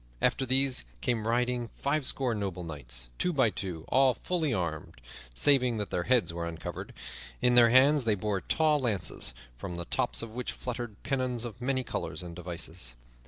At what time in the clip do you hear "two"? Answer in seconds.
3.19-3.31, 3.51-3.85